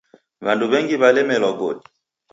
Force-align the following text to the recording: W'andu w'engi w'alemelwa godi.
W'andu 0.45 0.65
w'engi 0.71 0.95
w'alemelwa 1.01 1.51
godi. 1.59 1.85